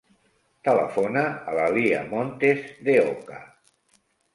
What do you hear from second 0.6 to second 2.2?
Telefona a la Lya